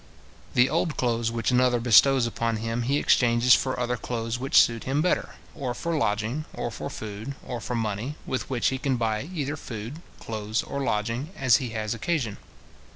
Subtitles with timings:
[0.55, 4.85] The old clothes which another bestows upon him he exchanges for other clothes which suit
[4.85, 8.97] him better, or for lodging, or for food, or for money, with which he can
[8.97, 12.37] buy either food, clothes, or lodging, as he has occasion.